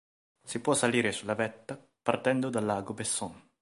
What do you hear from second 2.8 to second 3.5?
Besson".